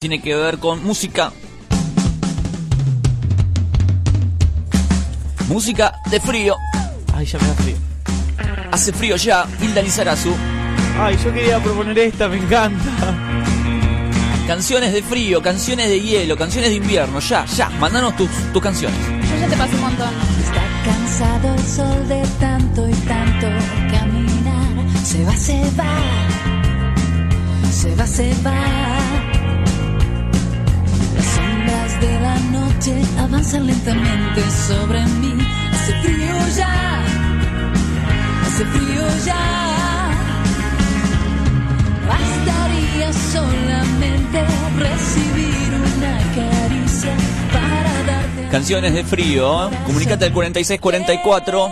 [0.00, 1.30] tiene que ver con música.
[5.46, 6.56] Música de frío.
[7.14, 7.76] Ay, ya me da frío.
[8.72, 10.32] Hace frío ya, Hilda Lizarazu.
[10.98, 13.14] Ay, yo quería proponer esta, me encanta.
[14.46, 17.20] Canciones de frío, canciones de hielo, canciones de invierno.
[17.20, 18.98] Ya, ya, mandanos tus, tus canciones.
[19.06, 20.14] Yo ya te pasé un montón.
[20.42, 23.48] Está cansado el sol de tanto y tanto
[23.92, 25.04] caminar.
[25.04, 25.98] Se va, se va.
[27.70, 29.29] Se va, se va.
[31.20, 35.34] Las sombras de la noche avanzan lentamente sobre mí.
[35.70, 37.02] Hace frío ya.
[38.46, 40.10] Hace frío ya.
[42.08, 44.46] Bastaría solamente
[44.78, 47.14] recibir una caricia
[47.52, 49.70] para darte Canciones de frío.
[49.84, 51.68] Comunicate al 4644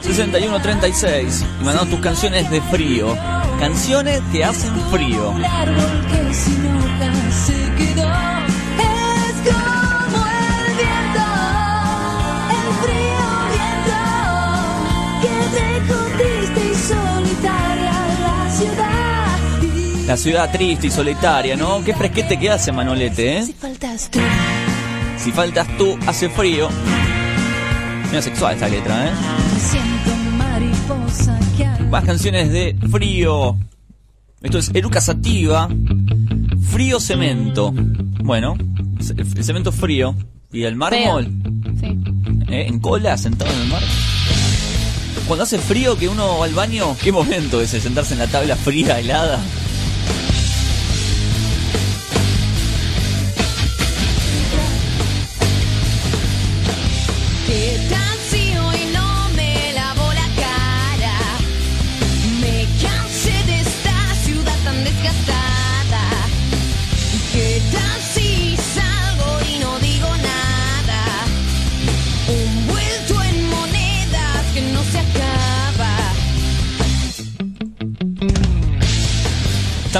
[0.00, 3.16] 6136 y mandanos tus canciones de frío.
[3.60, 5.32] Canciones que hacen frío.
[20.06, 21.82] La ciudad triste y solitaria, ¿no?
[21.82, 23.42] Qué fresquete que hace Manolete, ¿eh?
[23.46, 24.18] si faltas tú,
[25.16, 26.68] Si faltas tú, hace frío.
[28.10, 29.12] Mira sexual esta letra, ¿eh?
[31.90, 33.56] Más canciones de frío.
[34.42, 35.68] Esto es Eruca Sativa.
[36.70, 37.72] Frío cemento.
[38.22, 38.56] Bueno,
[39.16, 40.14] el cemento frío.
[40.52, 41.30] Y el mármol,
[41.80, 41.98] Sí.
[42.48, 42.66] ¿eh?
[42.68, 43.82] en cola, sentado en el mar.
[45.26, 48.54] Cuando hace frío que uno va al baño, qué momento ese, sentarse en la tabla
[48.54, 49.40] fría, helada.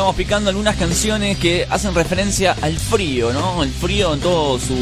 [0.04, 3.62] Estamos picando algunas canciones que hacen referencia al frío, ¿no?
[3.62, 4.74] El frío en todo su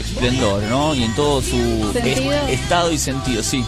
[0.00, 0.96] esplendor, ¿no?
[0.96, 1.96] Y en todo su
[2.48, 3.64] estado y sentido, sí.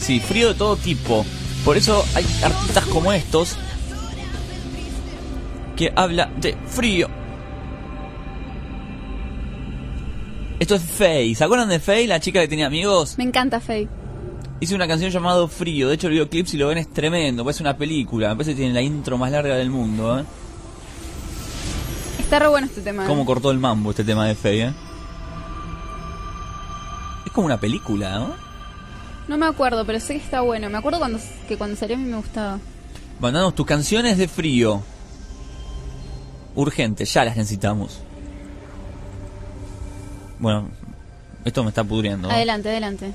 [0.00, 1.26] Sí, frío de todo tipo.
[1.66, 3.56] Por eso hay artistas como estos
[5.76, 7.10] que habla de frío.
[10.58, 11.34] Esto es Faye.
[11.34, 13.18] ¿Se acuerdan de Faye, la chica que tenía amigos?
[13.18, 13.86] Me encanta Faye.
[14.62, 15.88] Hice una canción llamado Frío.
[15.88, 17.42] De hecho, el videoclip, si lo ven, es tremendo.
[17.42, 18.28] Parece una película.
[18.28, 20.24] Me parece que tiene la intro más larga del mundo, ¿eh?
[22.20, 23.02] Está re bueno este tema.
[23.02, 23.08] ¿eh?
[23.08, 24.72] Cómo cortó el mambo este tema de Faye, ¿eh?
[27.26, 28.34] Es como una película, ¿no?
[29.26, 30.70] No me acuerdo, pero sé que está bueno.
[30.70, 31.18] Me acuerdo cuando,
[31.48, 32.60] que cuando salió a mí me gustaba.
[33.18, 34.80] Mandanos tus canciones de frío.
[36.54, 37.98] Urgente, ya las necesitamos.
[40.38, 40.68] Bueno,
[41.44, 42.30] esto me está pudriendo.
[42.30, 43.12] Adelante, adelante.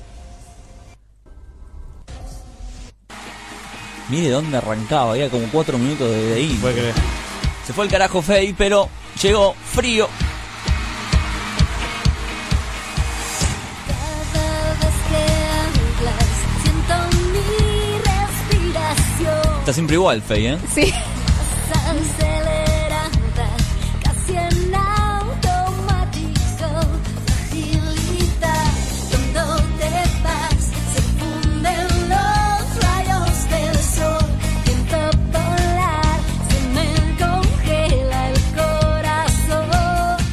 [4.08, 6.58] Mire dónde arrancaba, había como cuatro minutos de, de ahí.
[6.60, 6.94] Puede creer.
[7.66, 8.88] Se fue el carajo Faye, pero
[9.20, 10.08] llegó frío.
[19.60, 20.58] Está siempre igual, Faye, ¿eh?
[20.74, 20.94] Sí.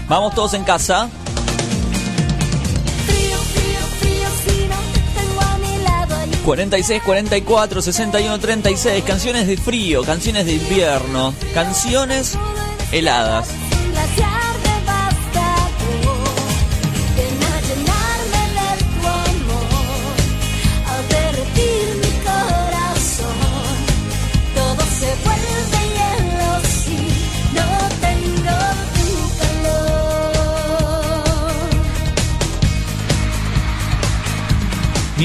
[0.07, 1.09] Vamos todos en casa.
[3.07, 6.35] Frío, frío, frío, no te tengo a mi lado allí.
[6.45, 9.03] 46, 44, 61, 36.
[9.03, 12.37] Canciones de frío, canciones de invierno, canciones
[12.91, 13.47] heladas.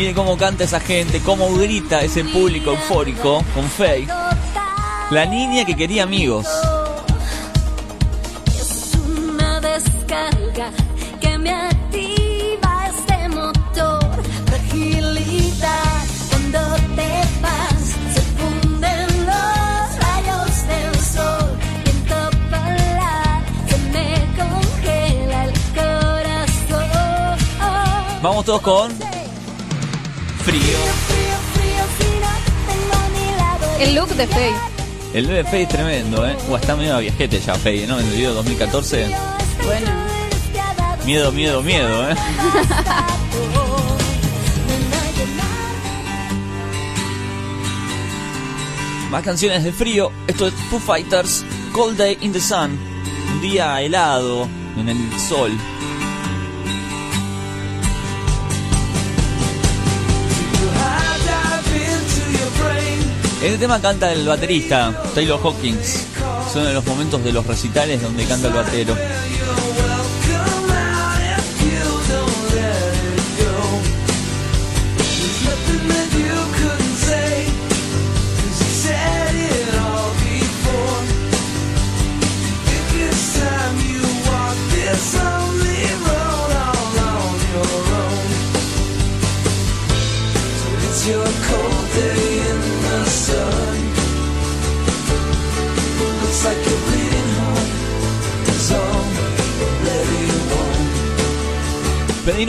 [0.01, 4.07] Mire cómo canta esa gente, cómo grita ese público eufórico con Faye.
[5.11, 6.47] La niña que quería amigos.
[8.47, 10.71] Es una descarga
[11.21, 14.23] que me activa este motor.
[14.47, 16.61] Fragilidad cuando
[16.97, 21.59] te vas, se funden los rayos del sol.
[21.85, 25.53] Viento polar, se me congela el
[26.71, 27.39] corazón.
[28.23, 29.10] Vamos todos con
[30.45, 30.79] frío.
[33.79, 34.55] El look de Faye.
[35.15, 36.37] El bebé Fade es tremendo, ¿eh?
[36.51, 37.99] O está medio viajete ya Fade, ¿no?
[37.99, 39.09] En el video 2014.
[39.65, 39.91] Bueno,
[41.05, 42.15] Miedo, miedo, miedo, ¿eh?
[49.11, 50.13] Más canciones de frío.
[50.27, 52.79] Esto es Foo Fighters, Cold Day in the Sun.
[53.33, 54.47] Un día helado
[54.77, 55.51] en el sol.
[63.43, 66.07] Este tema canta el baterista, Taylor Hawkins.
[66.53, 68.95] Son de los momentos de los recitales donde canta el batero.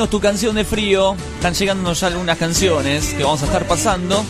[0.09, 1.15] Tu canción de frío.
[1.35, 4.23] Están llegando ya algunas canciones que vamos a estar pasando.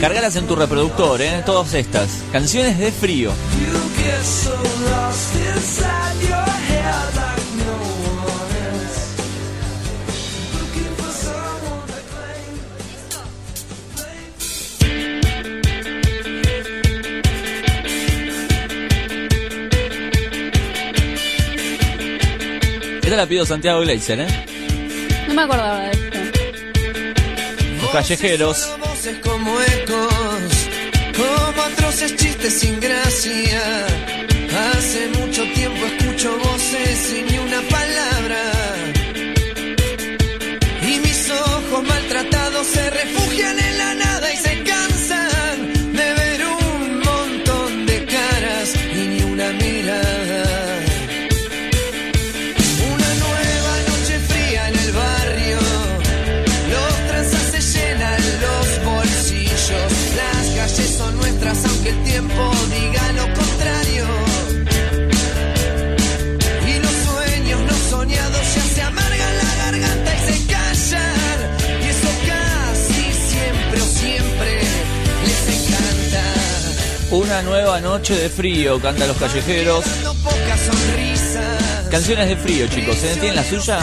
[0.00, 1.42] Cargalas en tu reproductor, ¿eh?
[1.46, 2.22] Todas estas.
[2.32, 3.32] Canciones de frío.
[23.12, 24.26] Esta la pido Santiago Gleiser, ¿eh?
[25.28, 26.18] no me acordaba de esto.
[27.82, 28.78] Los callejeros.
[28.80, 30.48] Voces como ecos,
[31.14, 33.86] como atroces chistes sin gracia.
[34.72, 38.11] Hace mucho tiempo escucho voces y ni una palabra.
[62.12, 64.06] Tiempo diga lo contrario.
[66.70, 71.38] Y los sueños no soñados ya se amargan la garganta y se callan.
[71.82, 74.52] Y eso casi siempre o siempre
[75.26, 76.22] les encanta.
[77.12, 79.84] Una nueva noche de frío, canta Los callejeros.
[81.90, 82.96] Canciones de frío, chicos.
[83.04, 83.16] ¿eh?
[83.20, 83.78] ¿Tienen la suya?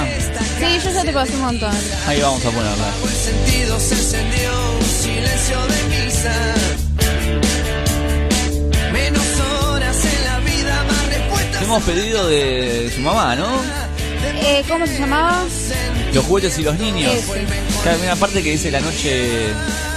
[0.59, 1.75] Sí, yo ya te pasé un montón.
[2.07, 2.89] Ahí vamos a ponerla.
[3.03, 6.68] el sentido se encendió un silencio de misa.
[11.69, 13.47] Hemos pedido de su mamá, ¿no?
[14.23, 15.45] Eh, ¿Cómo se llamaba?
[16.15, 17.13] Los juguetes y los niños.
[17.13, 17.45] Ese.
[17.87, 19.49] Hay una parte que dice la noche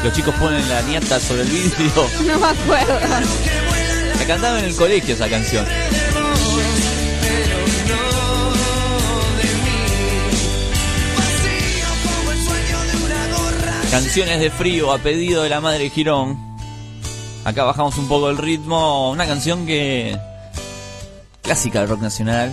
[0.04, 2.08] los chicos ponen la nieta sobre el vidrio.
[2.26, 3.00] No me acuerdo.
[4.18, 5.64] La cantaba en el colegio esa canción.
[13.90, 16.38] Canciones de frío a pedido de la madre Girón.
[17.46, 19.10] Acá bajamos un poco el ritmo.
[19.10, 20.18] Una canción que.
[21.52, 22.50] Clásica del rock nacional.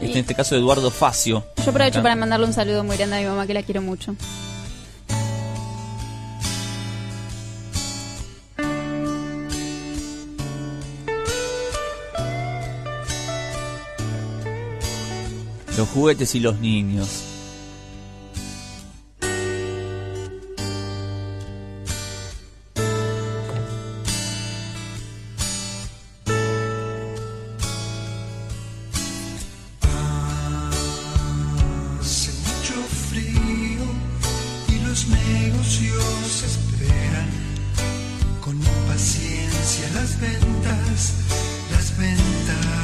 [0.00, 1.44] Este, En este caso, Eduardo Facio.
[1.64, 4.14] Yo aprovecho para mandarle un saludo muy grande a mi mamá, que la quiero mucho.
[15.76, 17.33] Los juguetes y los niños.
[39.64, 41.14] Impaciencia las ventas,
[41.70, 42.83] las ventas.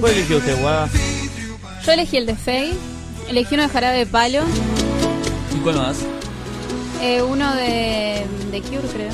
[0.00, 0.88] ¿Cuál eligió usted, Guada?
[1.84, 2.74] Yo elegí el de Faye.
[3.28, 4.40] Elegí uno de jarabe de palo.
[5.56, 5.96] ¿Y cuál más?
[7.00, 9.10] eh, uno de, de Cure, creo.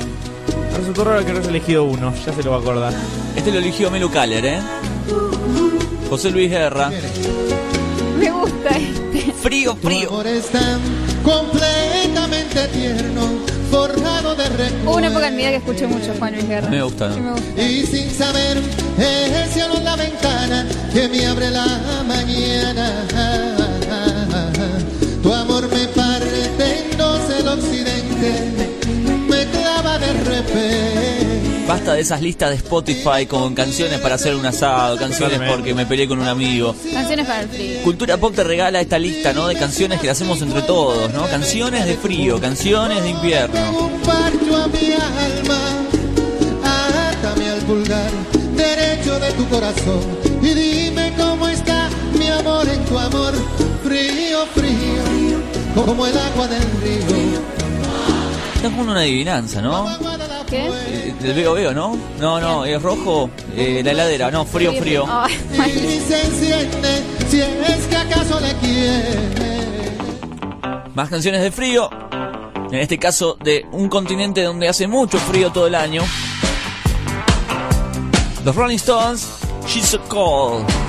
[0.71, 2.93] Me resultó raro que no haya elegido uno, ya se lo va a acordar.
[3.35, 4.59] Este lo eligió Melu Kaller, ¿eh?
[6.09, 6.91] José Luis Guerra.
[8.19, 9.31] Me gusta este.
[9.33, 10.09] Frío, Tu frío.
[10.09, 10.79] amor es tan
[11.23, 13.21] completamente tierno,
[13.69, 14.45] forjado de
[14.85, 16.69] Hubo una época en mi vida que escuché mucho Juan Luis Guerra.
[16.69, 17.13] Me gusta, ¿no?
[17.15, 17.61] Sí, me gusta.
[17.61, 18.57] Y sin saber,
[18.97, 23.05] es el cielo en la ventana que me abre la mañana.
[25.21, 28.75] Tu amor me parte en dos el occidente,
[29.27, 31.65] me clava de repente.
[31.67, 35.87] Basta de esas listas de Spotify con canciones para hacer un asado, canciones porque me
[35.87, 36.75] peleé con un amigo.
[36.93, 37.81] Canciones para el frío.
[37.81, 39.47] Cultura Pop te regala esta lista, ¿no?
[39.47, 41.25] De canciones que hacemos entre todos, ¿no?
[41.27, 43.89] Canciones de frío, canciones de invierno.
[49.35, 50.01] Tu corazón
[50.41, 53.33] y dime cómo está mi amor en tu amor,
[53.83, 55.41] frío, frío,
[55.75, 57.55] como el agua del río.
[58.55, 59.87] Estás con una adivinanza, ¿no?
[60.47, 60.67] ¿Qué?
[60.67, 61.97] Eh, veo veo, ¿no?
[62.19, 65.05] No, no, es rojo, eh, la heladera, no, frío, frío.
[67.29, 68.55] Si es que acaso le.
[70.93, 71.89] Más canciones de frío.
[72.71, 76.01] En este caso de un continente donde hace mucho frío todo el año.
[78.45, 79.27] Los Rolling Stones,
[79.65, 80.84] She's So Cold.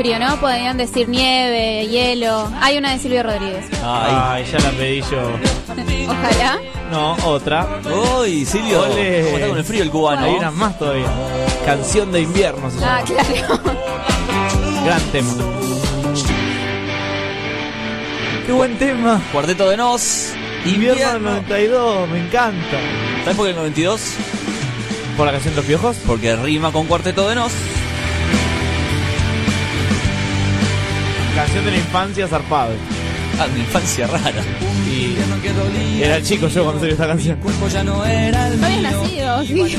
[0.00, 0.40] Frío, ¿no?
[0.40, 2.50] Podrían decir nieve, hielo.
[2.62, 3.66] Hay una de Silvio Rodríguez.
[3.84, 4.12] Ay.
[4.16, 5.30] Ay, ya la pedí yo.
[6.08, 6.58] Ojalá.
[6.90, 7.68] No, otra.
[8.18, 8.80] Uy, Silvio.
[8.80, 10.24] ¿Cómo está con el frío el cubano?
[10.24, 11.06] Hay unas más todavía.
[11.66, 12.98] Canción de invierno se llama.
[12.98, 13.60] Ah, claro.
[14.86, 15.34] Gran tema.
[18.46, 19.20] Qué buen tema.
[19.32, 20.32] Cuarteto de Nos.
[20.64, 22.78] Invierno del 92, me encanta.
[23.24, 24.00] ¿Sabes por qué el 92?
[25.18, 25.96] ¿Por la canción Los Piojos?
[26.06, 27.52] Porque rima con Cuarteto de Nos.
[31.34, 32.72] Canción de la infancia zarpado.
[33.38, 34.42] Ah, una infancia rara.
[34.90, 37.38] Y era chico yo cuando salió esta canción.
[37.40, 39.76] No habías nacido, sí.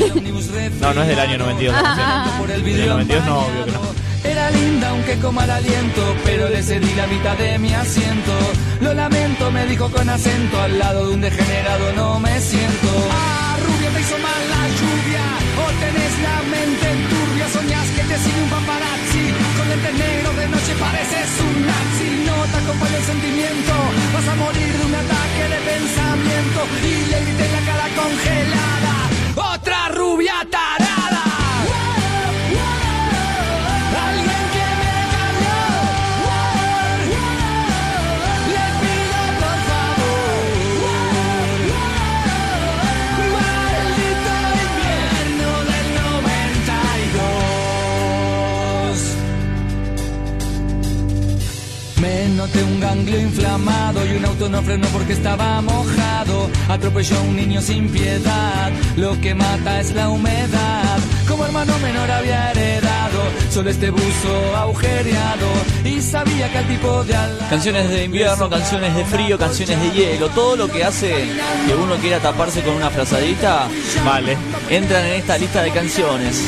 [0.80, 2.08] No, no es del año 92 la canción.
[2.08, 3.82] Ah, Del 92 no, obvio que no.
[4.24, 8.32] Era linda aunque con mal aliento, pero le cedí la mitad de mi asiento.
[8.80, 12.88] Lo lamento, me dijo con acento, al lado de un degenerado no me siento.
[13.12, 15.26] Ah, rubia, te hizo mal la lluvia,
[15.58, 19.26] o tenés la mente turbia, soñás que te sigue un paparazzi.
[19.58, 20.31] Con lentes negros
[20.72, 23.74] noche pareces un nazi, no te acompaña el sentimiento,
[24.14, 26.68] vas a morir de un ataque de pensamiento.
[26.84, 30.91] Y le grité la cara congelada, otra rubia tarada.
[52.52, 52.62] 92.
[52.62, 56.50] Me noté un ganglio inflamado y un auto no frenó porque estaba mojado.
[56.70, 58.72] Atropelló a un niño sin piedad.
[58.96, 61.00] Lo que mata es la humedad.
[61.28, 65.48] Como hermano menor había heredado solo este buzo agujereado
[65.86, 69.80] y sabía que al tipo de al lado Canciones de invierno, canciones de frío, canciones
[69.82, 70.30] de hielo.
[70.30, 71.10] Todo lo que hace
[71.68, 73.68] que uno quiera taparse con una frazadita
[74.06, 74.38] Vale.
[74.70, 76.44] entran en esta lista de canciones.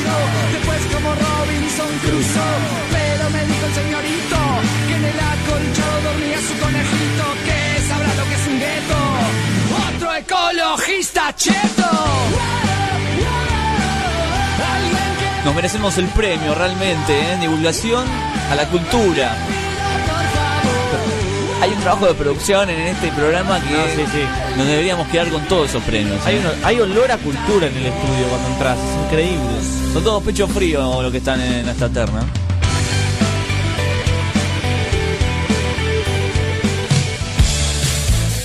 [0.51, 2.43] Después como Robinson Crusoe
[2.91, 4.12] Pero me dijo el señorito
[6.73, 8.97] conejito Que sabrá lo que es un gueto
[9.95, 11.89] Otro ecologista cheto
[15.45, 17.37] Nos merecemos el premio realmente ¿eh?
[17.41, 18.05] divulgación
[18.49, 19.35] a la cultura.
[21.61, 24.21] Hay un trabajo de producción en este programa que sí, sí.
[24.57, 26.25] nos deberíamos quedar con todos esos premios.
[26.25, 26.39] Hay, ¿eh?
[26.39, 29.93] uno- hay olor a cultura en el estudio cuando entras, es increíble.
[29.93, 32.21] Son todos pecho frío los que están en esta terna.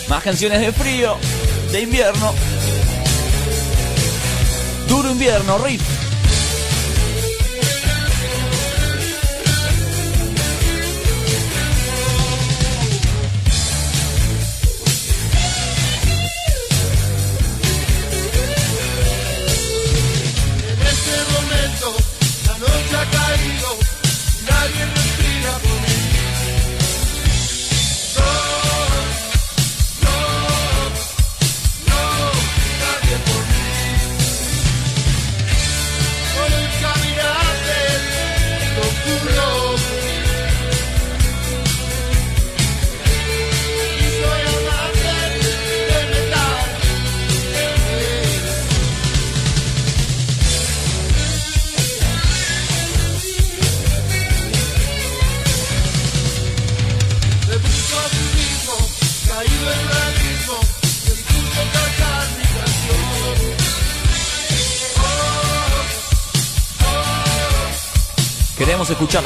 [0.08, 1.16] Más canciones de frío,
[1.70, 2.32] de invierno.
[4.88, 5.97] Duro invierno, riff.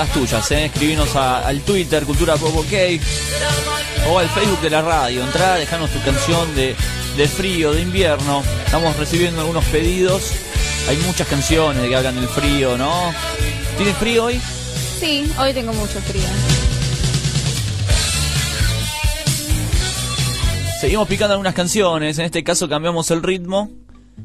[0.04, 0.64] Las tuyas, ¿eh?
[0.66, 2.73] Escribinos a- al Twitter, Cultura Pop OK,
[4.11, 5.23] o al Facebook de la radio.
[5.23, 6.75] Entrá, dejanos tu canción de,
[7.16, 8.42] de frío, de invierno.
[8.64, 10.32] Estamos recibiendo algunos pedidos.
[10.88, 13.12] Hay muchas canciones que hablan del frío, ¿no?
[13.76, 14.40] ¿Tienes frío hoy?
[14.99, 16.23] Sí, hoy tengo mucho frío.
[20.80, 23.71] Seguimos picando algunas canciones, en este caso cambiamos el ritmo.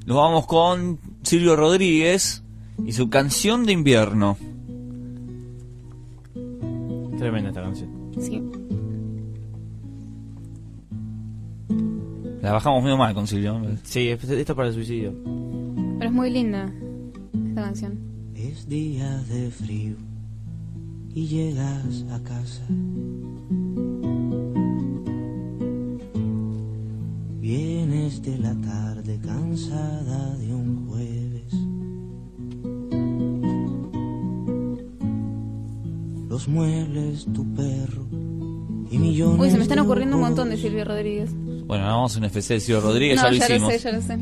[0.08, 2.42] Nos vamos con Silvio Rodríguez
[2.84, 4.38] y su canción de invierno.
[7.18, 8.12] Tremenda esta canción.
[8.20, 8.42] Sí.
[12.42, 13.60] La bajamos medio mal con Silvio.
[13.84, 15.14] Sí, esto es para el suicidio.
[15.98, 16.72] Pero es muy linda
[17.50, 17.98] esta canción.
[18.36, 19.96] Es día de frío
[21.14, 22.64] y llegas a casa.
[27.42, 30.67] Vienes de la tarde cansada de un
[36.38, 38.06] Los muebles, tu perro
[38.92, 41.32] y millones Uy, se me están ocurriendo un montón de Silvio Rodríguez.
[41.66, 43.74] Bueno, vamos a un FC de Silvio Rodríguez, No, ya lo ya hicimos.
[43.74, 44.18] lo sé, ya lo sé.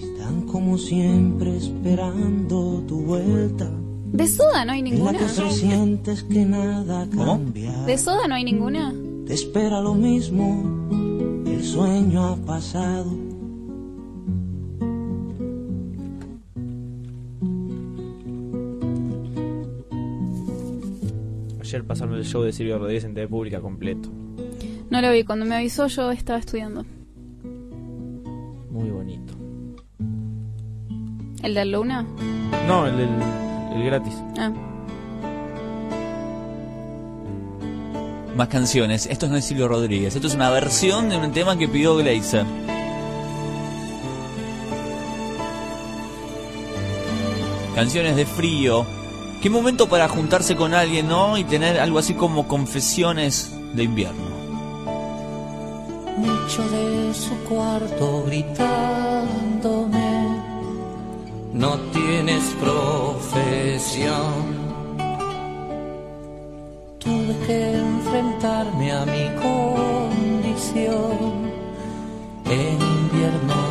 [0.00, 3.70] Están como siempre esperando tu vuelta.
[4.14, 5.12] ¿De soda no hay ninguna?
[5.18, 7.26] que presientes que nada ¿Cómo?
[7.26, 7.82] cambia.
[7.84, 8.94] ¿De soda no hay ninguna?
[9.26, 13.10] Te espera lo mismo, el sueño ha pasado.
[21.66, 24.08] Ayer pasaron el show de Silvio Rodríguez en TV Pública completo.
[24.88, 25.24] No lo vi.
[25.24, 26.84] Cuando me avisó yo estaba estudiando.
[28.70, 29.34] Muy bonito.
[31.42, 32.06] ¿El de Luna?
[32.68, 33.08] No, el, el,
[33.74, 34.14] el gratis.
[34.38, 34.52] Ah.
[38.36, 39.06] Más canciones.
[39.06, 40.14] Esto no es Silvio Rodríguez.
[40.14, 42.46] Esto es una versión de un tema que pidió Glazer.
[47.74, 48.86] Canciones de frío.
[49.42, 51.36] Qué momento para juntarse con alguien, ¿no?
[51.36, 54.36] Y tener algo así como confesiones de invierno.
[56.16, 60.06] Mucho de su cuarto gritándome.
[61.52, 64.56] No tienes profesión.
[66.98, 69.28] Tuve que enfrentarme a mi
[70.46, 70.96] condición.
[72.46, 73.65] En invierno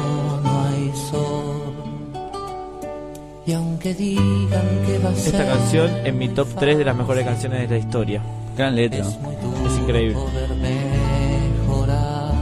[3.85, 8.19] Esta canción en mi top 3 de las mejores canciones de la historia.
[8.57, 9.01] Gran letra.
[9.01, 10.15] Es increíble.
[10.15, 12.33] poder mejorar.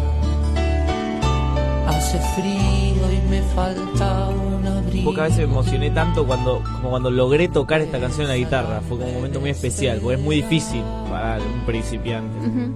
[1.88, 5.12] Hace frío y me falta un abrigo.
[5.12, 8.80] Pocas veces me emocioné tanto cuando, como cuando logré tocar esta canción en la guitarra.
[8.88, 12.40] Fue como un momento muy especial, porque es muy difícil para un principiante.
[12.40, 12.74] Ujú.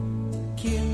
[0.61, 0.86] ¿Quién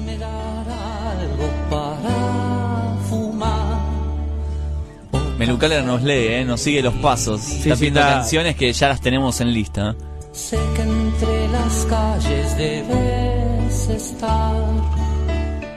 [5.45, 6.45] Melucaler nos lee, ¿eh?
[6.45, 7.41] nos sigue los pasos.
[7.41, 9.95] está sí, pidiendo está- canciones que ya las tenemos en lista.
[10.31, 14.55] Sé que entre las calles debes estar.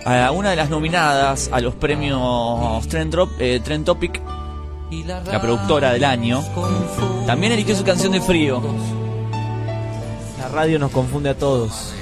[0.04, 4.22] A una de las nominadas a los premios Trend, Drop- eh, Trend Topic,
[5.04, 6.44] la, productora del año,
[7.26, 8.62] también eligió su canción de frío.
[10.38, 11.92] La radio nos confunde a todos.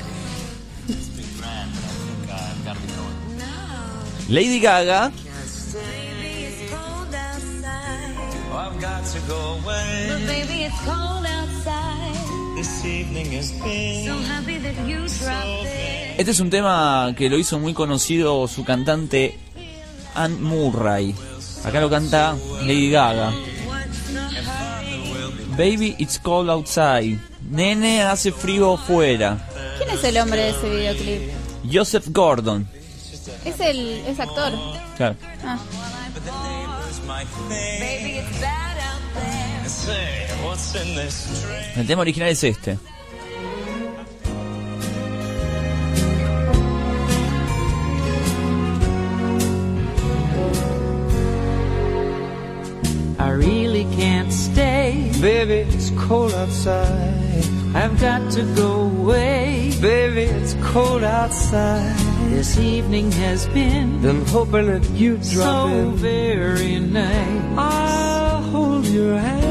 [4.29, 5.13] Lady Gaga
[8.85, 12.15] But baby, it's cold outside.
[12.63, 16.19] So happy that you dropped it.
[16.19, 19.39] Este es un tema que lo hizo muy conocido su cantante
[20.15, 21.15] Ann Murray.
[21.65, 23.33] Acá lo canta Lady Gaga.
[25.57, 27.19] Baby, it's cold outside.
[27.51, 29.39] Nene, hace frío fuera.
[29.79, 31.33] ¿Quién es el hombre de ese videoclip?
[31.73, 32.69] Joseph Gordon.
[33.45, 34.53] Es el es actor.
[34.97, 35.17] Claro.
[35.43, 35.59] Ah.
[37.49, 38.64] Baby, it's bad out there.
[41.77, 42.79] El tema original es este.
[53.19, 55.11] I really can't stay.
[55.21, 57.45] Baby, it's cold outside.
[57.75, 59.73] I've got to go away.
[59.81, 61.97] Baby, it's cold outside.
[62.31, 65.93] This evening has been Been hoping that you'd drop so in.
[65.97, 67.59] very nice.
[67.59, 69.44] I'll hold your hand, baby,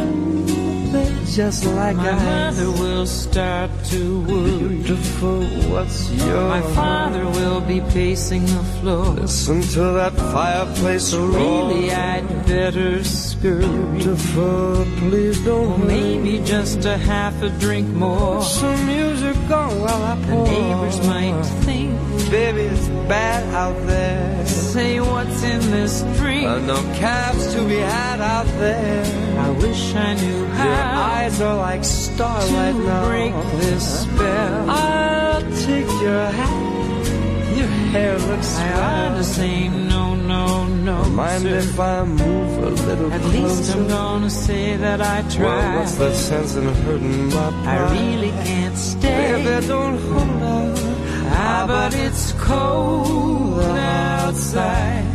[1.35, 4.67] just like My I mother will start to worry.
[4.67, 5.41] Beautiful,
[5.71, 9.05] what's your My father will be pacing the floor.
[9.05, 11.29] Listen to that fireplace roar.
[11.29, 13.65] really, I'd better scurry.
[13.97, 18.43] Beautiful, please don't Or maybe just a half a drink more.
[18.43, 24.45] Some music on while I The neighbors might think, Baby, it's bad out there.
[24.45, 26.45] say what's in this dream.
[26.45, 29.32] Uh, no cabs to be had out there.
[29.37, 33.07] I wish I knew Your how eyes are like starlight to now.
[33.07, 34.69] break this spell.
[34.69, 37.57] I'll take your hat.
[37.57, 39.35] Your hair looks I ought to swell.
[39.45, 41.03] say no, no, no.
[41.09, 41.57] Mind sir.
[41.57, 43.37] if I move a little At closer?
[43.37, 45.75] least I'm gonna say that I Well, tried.
[45.77, 47.67] what's the sense in hurting my pride?
[47.67, 49.43] I really can't stay.
[49.43, 50.79] Baby, don't hold out.
[51.35, 55.05] Ah, but it's cold outside.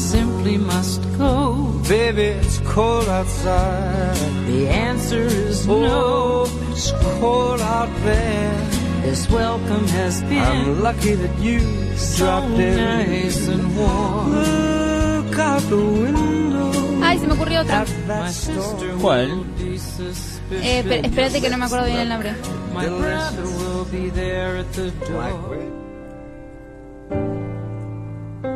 [0.00, 1.54] Simply must go.
[1.88, 4.16] Baby, it's cold outside.
[4.46, 6.72] The answer is Oh, no.
[6.72, 8.54] it's cold out there.
[9.02, 11.60] This welcome has been I'm lucky that you
[11.96, 12.76] so dropped in.
[12.76, 14.32] nice and warm.
[14.32, 17.84] Look out the window Ay, se me ocurrió otra.
[18.06, 19.28] My sister ¿Cuál?
[19.30, 20.40] will be suspicious.
[20.64, 22.34] Eh, esper- espérate que no me acuerdo bien el nombre.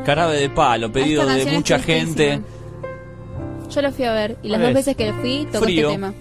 [0.05, 2.41] Carabe de palo, pedido de es mucha gente.
[3.71, 4.87] Yo lo fui a ver y las ¿Cuál dos es?
[4.87, 5.89] veces que fui tocó Frío.
[5.89, 6.15] este tema.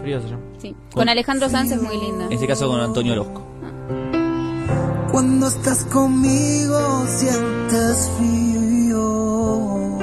[0.00, 0.42] Frío se llama.
[0.58, 0.76] Sí.
[0.92, 2.26] Con Alejandro Sanz es muy linda.
[2.26, 3.42] En este caso con Antonio Orozco.
[5.10, 9.98] Cuando estás conmigo sientes frío.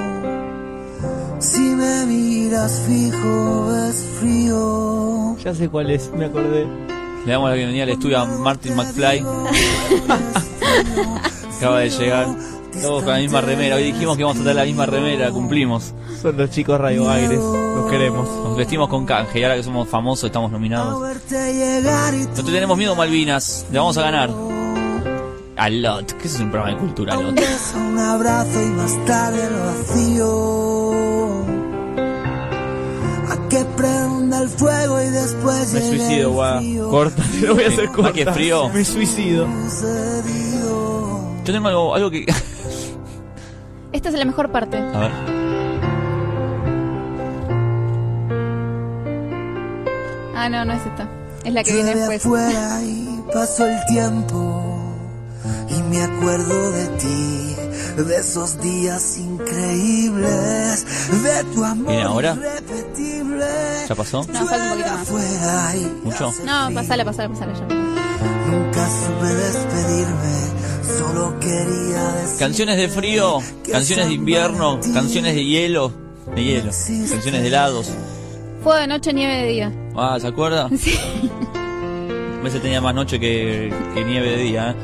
[1.40, 5.38] Si me miras fijo ves frío.
[5.38, 6.68] Ya sé cuál es, me acordé.
[7.26, 9.26] Le damos la bienvenida al estudio a Martin McFly.
[11.62, 12.28] Acaba de llegar.
[12.82, 13.76] Todos con la misma remera.
[13.76, 15.30] Hoy dijimos que íbamos a tener la misma remera.
[15.30, 15.94] Cumplimos.
[16.20, 18.28] Son los chicos Radio Aires, los queremos.
[18.28, 19.40] Nos vestimos con canje.
[19.40, 21.00] Y ahora que somos famosos, estamos nominados.
[21.00, 23.68] No te tenemos miedo, Malvinas.
[23.72, 24.32] Le vamos a ganar.
[25.56, 26.14] A Lot.
[26.14, 27.46] que es un programa de cultura, un Lot?
[27.76, 31.42] un abrazo y más tarde el vacío.
[33.30, 36.90] A que prenda el fuego y después Me suicido, guau.
[36.90, 38.14] Corta, te lo voy a hacer ¿Ah, corta.
[38.14, 38.70] que frío?
[38.70, 39.48] Me suicido.
[41.46, 42.26] Yo tengo algo, algo que.
[43.92, 44.78] Esta es la mejor parte.
[44.78, 45.12] A ver.
[50.36, 51.08] Ah, no, no es esta.
[51.44, 52.26] Es la que viene Llueve después.
[52.56, 54.78] afuera y pasó el tiempo
[55.70, 57.56] y me acuerdo de ti,
[57.98, 60.86] de esos días increíbles,
[61.24, 62.34] de tu amor ¿Viene ahora?
[62.34, 63.46] irrepetible.
[63.88, 64.26] ¿Ya pasó?
[64.32, 65.10] No, falta un poquito más.
[66.04, 66.26] ¿Mucho?
[66.46, 66.76] No, frío.
[66.80, 67.66] pasala, pasala, pasala ya.
[68.52, 70.41] Nunca supe despedirme,
[72.40, 73.40] Canciones de frío,
[73.72, 75.92] canciones de invierno, canciones de hielo.
[76.36, 76.72] De hielo.
[76.72, 77.92] Canciones de helados.
[78.64, 79.72] Fuego de noche, nieve de día.
[79.96, 80.70] Ah, ¿se acuerda?
[80.78, 80.98] Sí.
[82.40, 84.72] A veces tenía más noche que, que nieve de día.
[84.72, 84.76] ¿eh?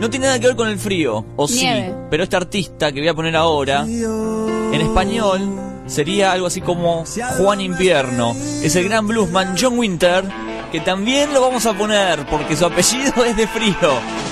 [0.00, 1.68] No tiene nada que ver con el frío, o sí,
[2.08, 5.42] pero este artista que voy a poner ahora, en español,
[5.86, 7.04] sería algo así como
[7.36, 8.34] Juan Invierno.
[8.62, 10.24] Es el gran bluesman John Winter,
[10.72, 14.29] que también lo vamos a poner porque su apellido es de frío.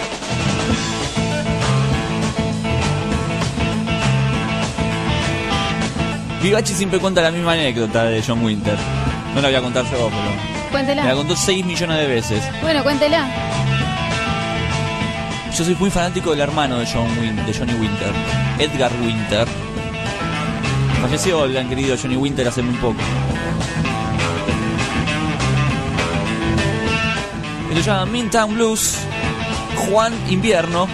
[6.43, 8.77] Vivachi siempre cuenta la misma anécdota de John Winter.
[9.35, 10.15] No la voy a contar yo, pero me
[10.65, 11.15] la Cuéntela.
[11.15, 12.43] contó 6 millones de veces.
[12.63, 13.27] Bueno, cuéntela.
[15.57, 18.13] Yo soy muy fanático del hermano de, John Win- de Johnny Winter,
[18.59, 19.47] Edgar Winter.
[21.03, 23.01] Falleció el gran querido Johnny Winter hace muy poco.
[27.71, 28.99] Esto se llama Midtown Blues,
[29.89, 30.87] Juan Invierno.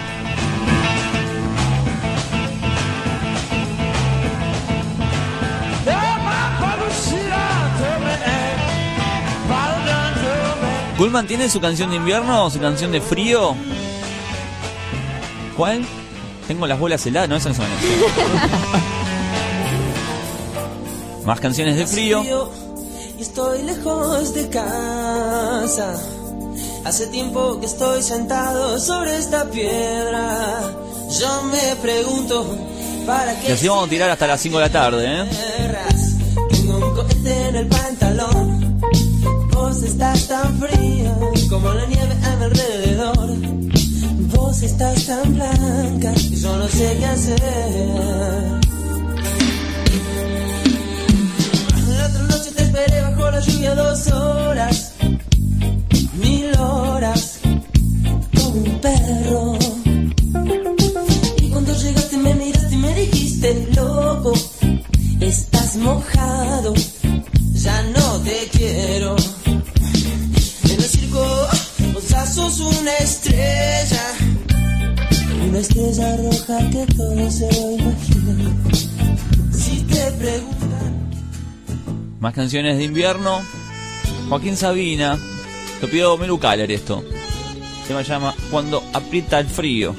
[10.97, 13.53] ¿Gullman tiene su canción de invierno o su canción de frío?
[15.57, 15.85] ¿Cuál?
[16.47, 17.61] Tengo las bolas heladas, no, esa no es.
[21.25, 22.23] Más canciones de frío.
[23.17, 25.99] Y estoy lejos de casa.
[26.85, 30.61] Hace tiempo que estoy sentado sobre esta piedra.
[31.19, 32.45] Yo me pregunto,
[33.07, 35.25] ¿para Y qué así vamos a tirar hasta las 5 de la tarde, ¿eh?
[36.51, 38.79] Tengo un cohete en el pantalón.
[39.51, 40.24] Vos estás
[44.75, 47.39] estás tan blanca que yo no sé qué hacer.
[51.87, 54.24] La otra noche te esperé bajo la lluvia dos horas,
[76.59, 78.51] roja que todo se lo imagina.
[79.51, 81.09] Si te preguntan...
[82.19, 83.41] Más canciones de invierno.
[84.29, 85.17] Joaquín Sabina.
[85.81, 87.03] Lo pidió Melu Caller esto.
[87.87, 89.95] Se llama Cuando aprieta el frío.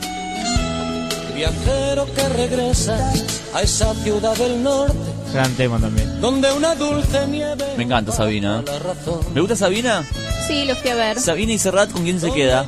[1.34, 3.12] Viajero que regresa
[3.54, 4.94] a esa ciudad del norte,
[5.34, 6.18] Gran tema también.
[6.20, 8.62] donde una dulce nieve Me encanta Sabina.
[8.66, 9.20] la razón.
[9.34, 10.02] ¿Me gusta Sabina?
[10.46, 11.18] Sí, lo fui a ver.
[11.20, 12.66] Sabina y Serrat, ¿con quién se queda?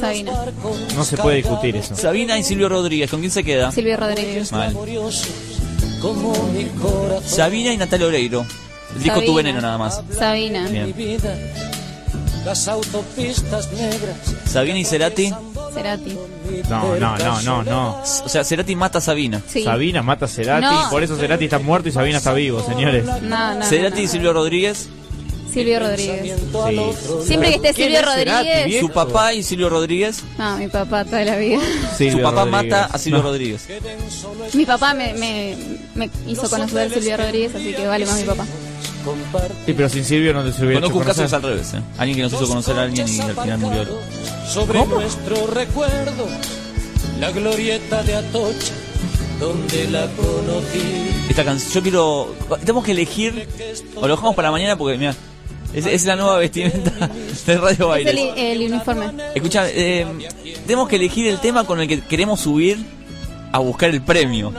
[0.00, 0.32] Sabina.
[0.94, 1.94] No se puede discutir eso.
[1.96, 3.72] Sabina y Silvio Rodríguez, ¿con quién se queda?
[3.72, 4.52] Silvio Rodríguez.
[4.52, 4.74] Mal.
[7.26, 8.46] Sabina y Natalia Oreiro.
[8.94, 9.36] El disco Tu Sabina.
[9.36, 10.02] Veneno nada más.
[10.16, 10.68] Sabina.
[10.68, 10.94] Bien.
[10.96, 11.36] vida,
[12.44, 14.16] las autopistas negras.
[14.46, 15.32] Sabina y Cerati.
[15.74, 16.16] Cerati.
[16.70, 18.02] No, no, no, no, no.
[18.02, 19.42] O sea, Cerati mata a Sabina.
[19.46, 19.64] Sí.
[19.64, 20.90] Sabina mata a Cerati, No.
[20.90, 23.04] por eso Cerati está muerto y Sabina está vivo, señores.
[23.22, 23.64] No, no.
[23.66, 24.10] Cerati no, y no.
[24.12, 24.88] Silvio Rodríguez.
[25.56, 26.36] Silvio Rodríguez.
[26.36, 27.26] Sí.
[27.26, 28.80] Siempre que esté ¿Quién Silvio Rodríguez.
[28.80, 30.22] Su papá y Silvio Rodríguez.
[30.38, 31.60] No, mi papá toda la vida.
[31.96, 32.72] Su papá Rodríguez.
[32.72, 33.28] mata a Silvio No.
[33.28, 33.66] Rodríguez.
[34.52, 35.56] Mi papá me, me,
[35.94, 38.44] me hizo conocer Silvio Rodríguez, así que vale más mi papá.
[39.64, 41.74] Sí, pero sin Silvio no te se hubiera Conozco un caso que es al revés.
[41.74, 41.80] ¿eh?
[41.96, 43.86] Alguien que nos hizo conocer a alguien y al final murió.
[44.52, 46.26] Sobre nuestro recuerdo,
[47.20, 48.72] la glorieta de Atocha,
[49.40, 51.08] donde la conocí.
[51.30, 52.34] Esta canción, yo quiero.
[52.60, 53.48] Tenemos que elegir.
[53.94, 55.14] O lo dejamos para mañana porque, mira.
[55.74, 56.90] Es, es la nueva vestimenta
[57.46, 58.52] de Radio Es el, Baile.
[58.52, 59.06] el uniforme.
[59.34, 60.06] Escucha, eh,
[60.66, 62.78] tenemos que elegir el tema con el que queremos subir
[63.52, 64.52] a buscar el premio.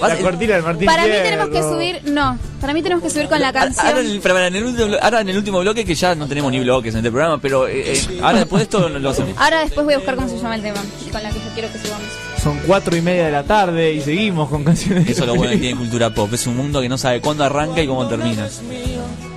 [0.00, 1.24] La cortina del Martín Para mí Fierro.
[1.24, 3.98] tenemos que subir, no, para mí tenemos que subir con la Ahora en, canción.
[4.06, 6.60] el, pero en el último, ahora en el último bloque, que ya no tenemos ni
[6.60, 9.32] bloques en este programa, pero eh, eh, ahora después de esto lo, lo hacemos.
[9.36, 11.72] Ahora después voy a buscar cómo se llama el tema, con la que yo quiero
[11.72, 12.06] que subamos.
[12.42, 15.08] Son cuatro y media de la tarde y seguimos con canciones.
[15.08, 16.32] Eso es lo bueno que tiene cultura pop.
[16.32, 18.48] Es un mundo que no sabe cuándo arranca y cómo termina.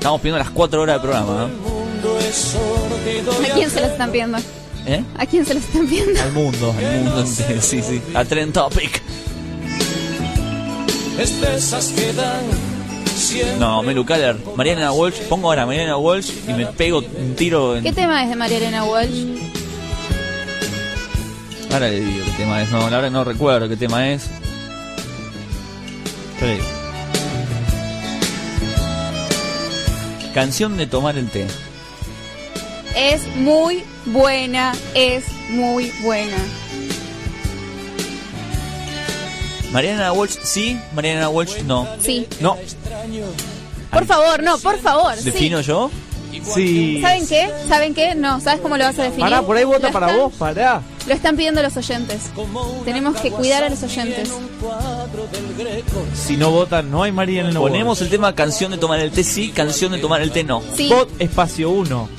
[0.03, 4.37] Estamos pidiendo las 4 horas de programa, ¿A quién se lo están pidiendo?
[4.37, 4.43] ¿no?
[4.85, 5.01] ¿Eh?
[5.15, 6.21] ¿A quién se lo están pidiendo?
[6.21, 6.75] Al mundo.
[6.77, 8.01] El mundo sí, sí.
[8.13, 9.01] A Trend Topic.
[13.57, 14.35] No, Melu Caller.
[14.57, 15.21] Mariana Walsh.
[15.29, 17.83] Pongo ahora Mariana Walsh y me pego un tiro en.
[17.85, 19.37] ¿Qué tema es de María Elena Walsh?
[21.71, 22.69] Ahora le digo qué tema es.
[22.71, 24.25] No, la verdad no recuerdo qué tema es.
[26.41, 26.82] Yo
[30.33, 31.47] Canción de tomar el té.
[32.95, 36.37] Es muy buena, es muy buena.
[39.71, 41.87] Mariana Walsh sí, Mariana Walsh no.
[41.99, 42.27] Sí.
[42.39, 42.57] No.
[43.91, 45.15] Por favor, no, por favor.
[45.17, 45.25] sí.
[45.25, 45.89] ¿Defino yo?
[46.53, 46.99] Sí.
[47.01, 47.49] ¿Saben qué?
[47.67, 48.15] ¿Saben qué?
[48.15, 49.25] No, ¿sabes cómo lo vas a definir?
[49.25, 50.81] Pará, por ahí vota para están- vos, pará.
[51.07, 52.31] Lo están pidiendo los oyentes.
[52.85, 54.29] Tenemos que cuidar a los oyentes.
[56.15, 57.71] Si no votan, no hay María Elena Walsh.
[57.71, 60.61] Ponemos el tema canción de tomar el té sí, canción de tomar el té no.
[60.75, 60.89] Sí.
[60.89, 62.09] Vot espacio 1.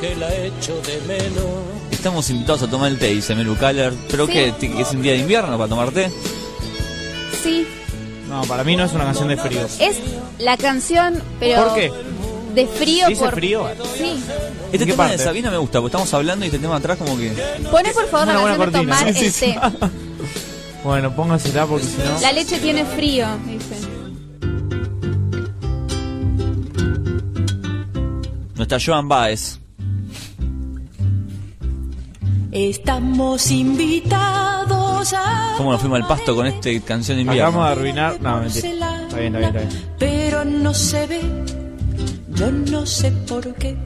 [0.00, 1.44] que la echo de menos.
[1.90, 3.94] Estamos invitados a tomar el té, dice Melu Caller.
[4.10, 4.32] ¿Pero Sí.
[4.32, 4.54] qué?
[4.60, 6.10] ¿Que ¿Es un día de invierno para tomar té?
[7.42, 7.66] Sí.
[8.28, 9.60] No, para mí no es una canción de frío.
[9.80, 9.96] Es
[10.38, 11.64] la canción, pero.
[11.64, 11.92] ¿Por qué?
[12.56, 13.34] De frío ¿Dice por.
[13.34, 13.68] frío?
[13.96, 14.18] Sí.
[14.72, 15.18] Este tema parte?
[15.18, 17.30] de Sabina me gusta, porque estamos hablando y este tema atrás como que...
[17.70, 19.60] Pone por favor Una la canción de tomar Sí, el sí, té.
[20.84, 22.20] Bueno, póngasela porque si no.
[22.20, 23.76] La leche tiene frío, dice.
[28.54, 29.58] Nuestra Joan Baez.
[32.52, 35.54] Estamos invitados a.
[35.58, 38.00] ¿Cómo nos fuimos al pasto con esta canción de Acabamos de invierno?
[38.06, 38.20] arruinar.
[38.22, 39.02] No, mentira.
[39.02, 39.94] Está bien, está bien, está bien.
[39.98, 41.20] Pero no se ve,
[42.36, 43.76] yo no sé por qué.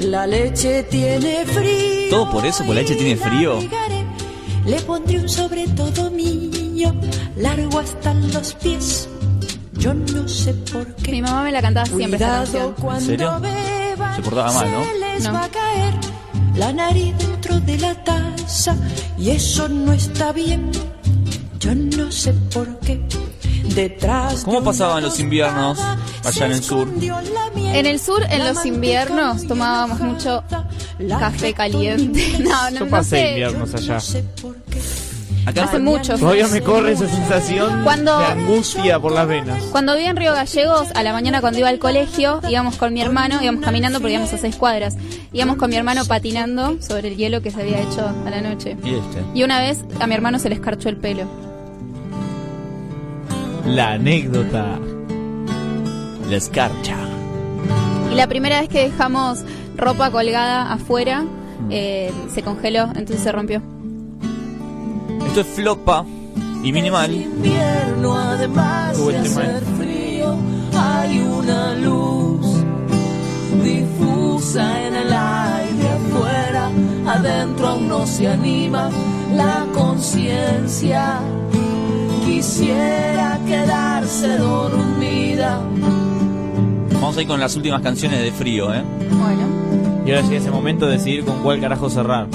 [0.00, 2.10] La leche tiene frío.
[2.10, 2.64] ¿Todo por eso?
[2.64, 3.58] ¿Por la leche tiene frío?
[4.66, 6.94] Le pondré un sobre todo mío,
[7.36, 9.08] largo hasta los pies.
[9.74, 11.12] Yo no sé por qué.
[11.12, 12.74] Mi mamá me la cantaba siempre esta canción.
[12.78, 13.40] cuando serio?
[13.40, 14.84] beban, Se portaba mal, ¿no?
[14.84, 15.32] Se les No.
[15.32, 15.94] va a caer
[16.56, 18.76] la nariz dentro de la taza
[19.18, 20.70] y eso no está bien.
[21.58, 23.00] Yo no sé por qué.
[23.74, 25.78] Detrás ¿Cómo de pasaban los inviernos
[26.24, 26.88] allá en el sur?
[27.72, 30.42] En el sur, en los inviernos, tomábamos mucho
[31.18, 32.38] café caliente.
[32.40, 33.28] No, no, Yo no pasé sé.
[33.30, 33.94] inviernos allá.
[33.94, 34.80] No sé por qué.
[35.46, 36.18] Acá Hace mucho.
[36.18, 39.62] Todavía me corre esa sensación Cuando- de angustia por las venas.
[39.72, 43.00] Cuando vivía en Río Gallegos, a la mañana cuando iba al colegio, íbamos con mi
[43.00, 44.96] hermano, íbamos caminando porque íbamos a seis cuadras.
[45.32, 48.76] Íbamos con mi hermano patinando sobre el hielo que se había hecho a la noche.
[48.84, 49.22] y este.
[49.34, 51.22] Y una vez a mi hermano se le escarchó el pelo.
[53.66, 54.78] La anécdota.
[56.28, 56.96] La escarcha.
[58.20, 59.38] La primera vez que dejamos
[59.78, 61.24] ropa colgada afuera,
[61.70, 63.62] eh, se congeló, entonces se rompió.
[65.26, 66.04] Esto es flopa
[66.62, 67.14] y minimal.
[67.14, 70.36] invierno, además de tema, hacer frío,
[70.76, 72.46] hay una luz
[73.64, 76.70] difusa en el aire afuera,
[77.06, 78.90] adentro aún no se anima
[79.34, 81.20] la conciencia.
[82.26, 85.62] Quisiera quedarse dormida
[87.10, 88.84] Estamos ahí con las últimas canciones de frío, ¿eh?
[89.18, 89.42] Bueno.
[90.06, 92.28] Y ahora llega ese momento de decidir con cuál carajo cerrar.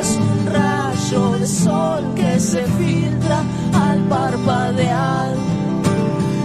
[0.00, 3.42] Es un rayo de sol que se filtra
[3.74, 5.34] al parpadear.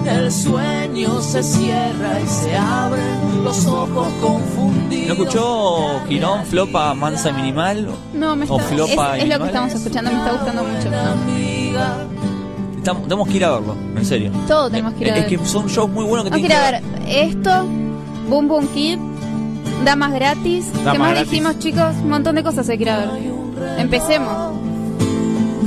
[0.06, 4.83] El sueño se cierra y se abren los ojos confundidos.
[5.08, 7.88] ¿No escuchó Girón, Flopa, Mansa y Minimal?
[8.14, 10.90] No, me O está, flopa es, es lo que estamos escuchando, me está gustando mucho.
[12.78, 14.32] Estamos- tenemos que ir a verlo, en serio.
[14.48, 15.40] Todo tenemos que ir a Es ver.
[15.40, 17.66] que son shows muy buenos que Vamos a ir a ver esto,
[18.30, 18.98] Boom Boom Kid,
[19.86, 20.66] Damas Gratis.
[20.92, 21.32] ¿Qué más Gratis.
[21.32, 21.96] dijimos, chicos?
[22.04, 23.10] Un montón de cosas hay que ir a ver.
[23.78, 24.54] Empecemos.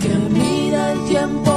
[0.03, 1.53] Que mira el tiempo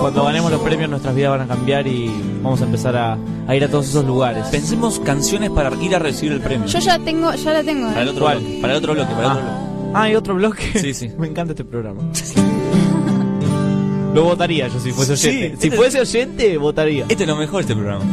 [0.00, 2.10] Cuando ganemos los premios nuestras vidas van a cambiar y
[2.42, 4.46] vamos a empezar a, a ir a todos esos lugares.
[4.48, 6.66] Pensemos canciones para ir a recibir el premio.
[6.66, 7.88] Yo ya tengo, ya la tengo.
[7.88, 8.10] Para el ¿eh?
[8.10, 8.38] otro ¿Cuál?
[8.40, 9.90] bloque, para el otro bloque, para el otro bloque.
[9.94, 10.78] Ah, hay otro bloque.
[10.78, 11.10] Sí, sí.
[11.18, 12.02] Me encanta este programa.
[14.14, 15.56] Lo votaría yo si fuese Sí, oyente.
[15.60, 17.06] si este- fuese oyente, votaría.
[17.08, 18.04] Este es lo mejor este programa.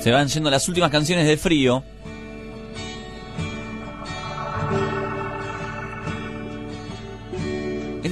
[0.00, 1.84] Se van yendo las últimas canciones de frío.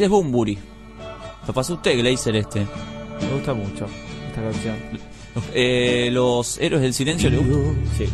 [0.01, 0.57] Este es Bumburi.
[1.47, 2.61] Lo pasó usted, Glazer, este.
[3.21, 3.85] Me gusta mucho
[4.29, 4.77] esta canción.
[5.35, 7.77] Los, eh, los héroes del silencio le gustan.
[7.99, 8.07] Sí.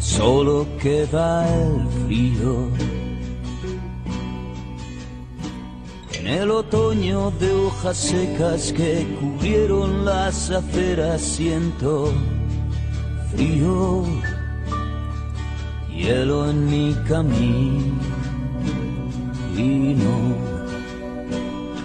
[0.00, 2.70] Solo queda el frío.
[6.18, 12.12] En el otoño de hojas secas que cubrieron las aceras siento
[13.30, 14.02] frío,
[15.88, 18.17] hielo en mi camino.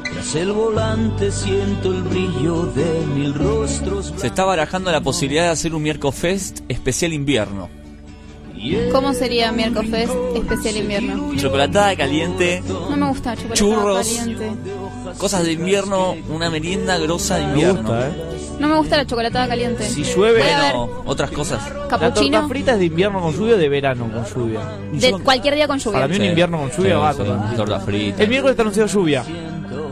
[0.04, 4.14] Tras el volante siento el brillo de mil rostros.
[4.16, 7.70] Se está barajando la posibilidad de hacer un miércoles Fest especial invierno.
[8.94, 11.36] ¿Cómo sería Miércoles Fest especial invierno?
[11.36, 14.08] Chocolatada caliente, No me gusta Churros.
[14.08, 14.52] caliente.
[15.18, 17.82] cosas de invierno, una merienda grosa de Me invierno.
[17.82, 18.14] gusta, eh.
[18.64, 19.84] No me gusta la chocolatada caliente.
[19.84, 21.62] Si llueve, Bueno, otras cosas.
[21.68, 24.62] la torta capuchino frita es de invierno con lluvia o de verano con lluvia.
[24.94, 26.00] de cualquier día con lluvia.
[26.00, 27.12] Para mí un invierno con lluvia Sí, va.
[27.12, 27.56] sí, totalmente.
[27.58, 28.24] torta frita.
[28.24, 29.26] El miércoles está anunciado lluvia.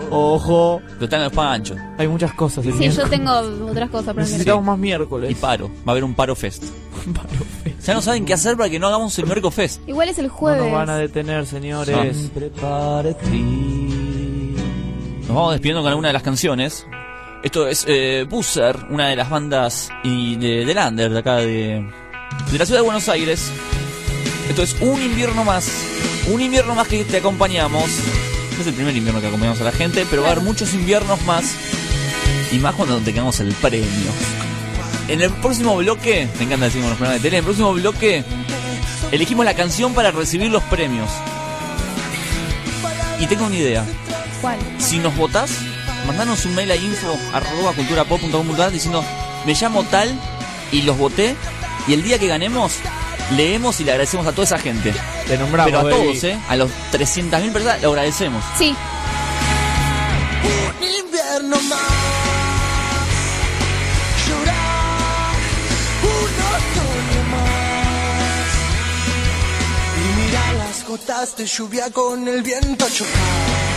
[0.09, 1.77] Ojo, Pero están los panchos.
[1.97, 3.31] hay muchas cosas el Sí, yo tengo
[3.69, 5.29] otras cosas para el Necesitamos más miércoles.
[5.31, 5.67] Y paro.
[5.67, 6.63] Va a haber un paro fest.
[7.13, 7.27] Paro
[7.63, 7.75] fe.
[7.85, 9.81] Ya no saben qué hacer para que no hagamos el miércoles fest.
[9.85, 10.63] Igual es el No jueves.
[10.63, 12.31] nos van a detener, señores.
[15.19, 16.85] Nos vamos despidiendo con alguna de las canciones.
[17.43, 21.83] Esto es eh, Busser, una de las bandas y de, de Lander, de acá de,
[22.51, 23.51] de la ciudad de Buenos Aires.
[24.47, 25.67] Esto es un invierno más.
[26.31, 27.89] Un invierno más que te acompañamos.
[28.55, 30.75] No es el primer invierno que acompañamos a la gente, pero va a haber muchos
[30.75, 31.55] inviernos más.
[32.51, 33.87] Y más cuando tengamos el premio.
[35.07, 38.23] En el próximo bloque, me encanta decir los programas de tele, en el próximo bloque
[39.11, 41.09] elegimos la canción para recibir los premios.
[43.19, 43.83] Y tengo una idea.
[44.41, 44.59] ¿Cuál?
[44.77, 45.49] Si nos votás,
[46.11, 49.03] mandanos un mail a info arroba culturapop.com.ar diciendo
[49.45, 50.13] me llamo tal
[50.71, 51.35] y los voté
[51.87, 52.73] y el día que ganemos
[53.35, 54.93] leemos y le agradecemos a toda esa gente.
[55.25, 55.95] Te nombramos, Pero a baby.
[55.95, 56.37] todos, ¿eh?
[56.49, 58.43] A los 300.000 personas le agradecemos.
[58.57, 58.75] Sí,
[60.43, 61.79] Un invierno más.
[64.27, 65.35] Llorar.
[66.03, 68.49] Un otoño más.
[69.97, 73.70] Y mirar las gotas de lluvia con el viento chocar.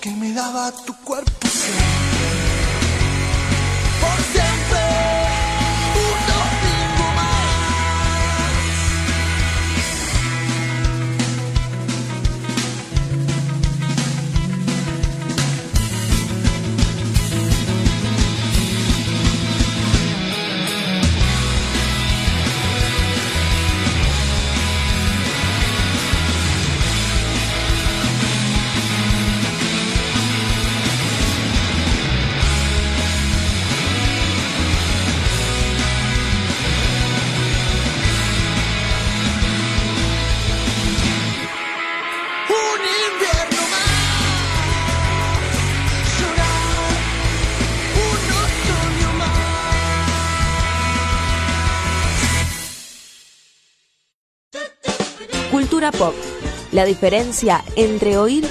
[0.00, 1.30] que me daba tu cuerpo.
[56.76, 58.44] La diferencia entre oír